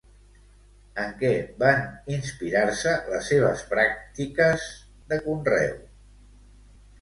En 1.01 1.11
què 1.17 1.29
van 1.63 1.83
inspirar-se 2.13 2.95
les 3.11 3.29
seves 3.33 3.61
pràctiques 3.75 4.67
de 5.13 5.21
conreu? 5.29 5.79